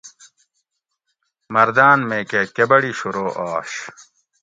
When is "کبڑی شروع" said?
2.55-3.31